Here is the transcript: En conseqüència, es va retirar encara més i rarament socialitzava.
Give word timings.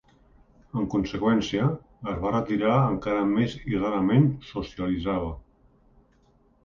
En 0.83 0.87
conseqüència, 0.93 1.67
es 2.13 2.17
va 2.23 2.31
retirar 2.35 2.73
encara 2.93 3.27
més 3.35 3.55
i 3.73 3.77
rarament 3.85 4.27
socialitzava. 4.55 5.33